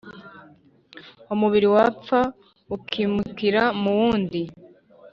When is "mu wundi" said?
3.81-4.41